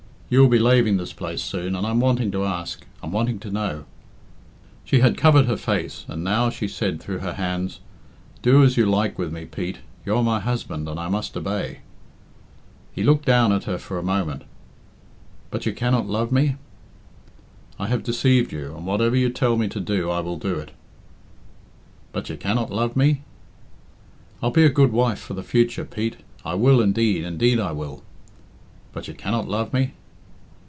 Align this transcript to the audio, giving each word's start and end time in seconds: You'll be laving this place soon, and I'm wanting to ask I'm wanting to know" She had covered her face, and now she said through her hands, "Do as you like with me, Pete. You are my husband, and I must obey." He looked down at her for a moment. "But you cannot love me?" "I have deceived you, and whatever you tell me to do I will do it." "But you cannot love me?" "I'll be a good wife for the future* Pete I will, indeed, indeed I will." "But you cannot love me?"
You'll 0.33 0.47
be 0.47 0.59
laving 0.59 0.95
this 0.95 1.11
place 1.11 1.41
soon, 1.41 1.75
and 1.75 1.85
I'm 1.85 1.99
wanting 1.99 2.31
to 2.31 2.45
ask 2.45 2.85
I'm 3.03 3.11
wanting 3.11 3.37
to 3.39 3.51
know" 3.51 3.83
She 4.85 5.01
had 5.01 5.17
covered 5.17 5.45
her 5.47 5.57
face, 5.57 6.05
and 6.07 6.23
now 6.23 6.49
she 6.49 6.69
said 6.69 7.01
through 7.01 7.17
her 7.17 7.33
hands, 7.33 7.81
"Do 8.41 8.63
as 8.63 8.77
you 8.77 8.85
like 8.85 9.19
with 9.19 9.33
me, 9.33 9.43
Pete. 9.43 9.79
You 10.05 10.15
are 10.15 10.23
my 10.23 10.39
husband, 10.39 10.87
and 10.87 10.97
I 10.97 11.09
must 11.09 11.35
obey." 11.35 11.79
He 12.93 13.03
looked 13.03 13.25
down 13.25 13.51
at 13.51 13.65
her 13.65 13.77
for 13.77 13.97
a 13.99 14.03
moment. 14.03 14.43
"But 15.49 15.65
you 15.65 15.73
cannot 15.73 16.07
love 16.07 16.31
me?" 16.31 16.55
"I 17.77 17.87
have 17.87 18.01
deceived 18.01 18.53
you, 18.53 18.73
and 18.77 18.85
whatever 18.85 19.17
you 19.17 19.31
tell 19.31 19.57
me 19.57 19.67
to 19.67 19.81
do 19.81 20.09
I 20.09 20.21
will 20.21 20.37
do 20.37 20.55
it." 20.55 20.71
"But 22.13 22.29
you 22.29 22.37
cannot 22.37 22.71
love 22.71 22.95
me?" 22.95 23.21
"I'll 24.41 24.51
be 24.51 24.63
a 24.63 24.69
good 24.69 24.93
wife 24.93 25.19
for 25.19 25.33
the 25.33 25.43
future* 25.43 25.83
Pete 25.83 26.21
I 26.45 26.53
will, 26.53 26.79
indeed, 26.79 27.25
indeed 27.25 27.59
I 27.59 27.73
will." 27.73 28.01
"But 28.93 29.09
you 29.09 29.13
cannot 29.13 29.49
love 29.49 29.73
me?" 29.73 29.91